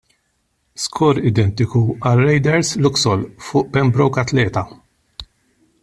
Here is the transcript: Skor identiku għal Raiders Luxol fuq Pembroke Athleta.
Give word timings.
Skor 0.83 1.19
identiku 1.31 1.81
għal 1.99 2.21
Raiders 2.29 2.73
Luxol 2.87 3.29
fuq 3.49 3.71
Pembroke 3.77 4.23
Athleta. 4.25 4.65